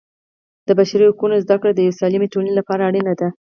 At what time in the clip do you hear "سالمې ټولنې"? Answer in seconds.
1.99-2.53